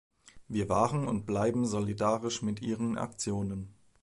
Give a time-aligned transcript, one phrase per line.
[0.47, 3.75] Wir waren und bleiben solidarisch mit ihren Aktionen.